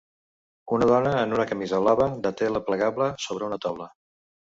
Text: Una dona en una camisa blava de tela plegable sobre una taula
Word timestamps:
Una 0.77 0.85
dona 0.91 1.09
en 1.25 1.35
una 1.35 1.45
camisa 1.51 1.79
blava 1.83 2.07
de 2.23 2.31
tela 2.39 2.61
plegable 2.71 3.11
sobre 3.27 3.47
una 3.49 3.61
taula 3.67 3.89